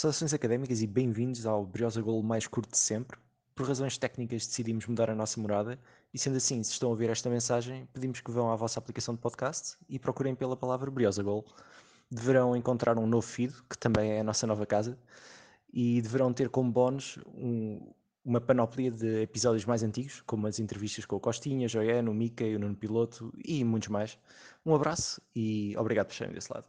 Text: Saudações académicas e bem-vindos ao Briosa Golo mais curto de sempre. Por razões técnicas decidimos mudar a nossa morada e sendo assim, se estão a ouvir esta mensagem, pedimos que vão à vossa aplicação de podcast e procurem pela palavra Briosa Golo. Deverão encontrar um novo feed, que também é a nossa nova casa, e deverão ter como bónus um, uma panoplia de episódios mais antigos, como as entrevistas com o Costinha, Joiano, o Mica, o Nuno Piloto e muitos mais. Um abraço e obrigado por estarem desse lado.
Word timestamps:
Saudações 0.00 0.32
académicas 0.32 0.80
e 0.80 0.86
bem-vindos 0.86 1.44
ao 1.44 1.66
Briosa 1.66 2.00
Golo 2.00 2.22
mais 2.22 2.46
curto 2.46 2.70
de 2.70 2.78
sempre. 2.78 3.18
Por 3.52 3.66
razões 3.66 3.98
técnicas 3.98 4.46
decidimos 4.46 4.86
mudar 4.86 5.10
a 5.10 5.14
nossa 5.16 5.40
morada 5.40 5.76
e 6.14 6.18
sendo 6.20 6.36
assim, 6.36 6.62
se 6.62 6.70
estão 6.70 6.90
a 6.90 6.92
ouvir 6.92 7.10
esta 7.10 7.28
mensagem, 7.28 7.84
pedimos 7.92 8.20
que 8.20 8.30
vão 8.30 8.52
à 8.52 8.54
vossa 8.54 8.78
aplicação 8.78 9.16
de 9.16 9.20
podcast 9.20 9.76
e 9.88 9.98
procurem 9.98 10.36
pela 10.36 10.56
palavra 10.56 10.88
Briosa 10.88 11.20
Golo. 11.20 11.44
Deverão 12.08 12.54
encontrar 12.54 12.96
um 12.96 13.08
novo 13.08 13.26
feed, 13.26 13.52
que 13.68 13.76
também 13.76 14.12
é 14.12 14.20
a 14.20 14.22
nossa 14.22 14.46
nova 14.46 14.64
casa, 14.64 14.96
e 15.72 16.00
deverão 16.00 16.32
ter 16.32 16.48
como 16.48 16.70
bónus 16.70 17.18
um, 17.34 17.92
uma 18.24 18.40
panoplia 18.40 18.92
de 18.92 19.22
episódios 19.22 19.64
mais 19.64 19.82
antigos, 19.82 20.22
como 20.24 20.46
as 20.46 20.60
entrevistas 20.60 21.06
com 21.06 21.16
o 21.16 21.20
Costinha, 21.20 21.66
Joiano, 21.66 22.12
o 22.12 22.14
Mica, 22.14 22.44
o 22.44 22.58
Nuno 22.60 22.76
Piloto 22.76 23.34
e 23.44 23.64
muitos 23.64 23.88
mais. 23.88 24.16
Um 24.64 24.76
abraço 24.76 25.20
e 25.34 25.76
obrigado 25.76 26.06
por 26.06 26.12
estarem 26.12 26.34
desse 26.34 26.52
lado. 26.52 26.66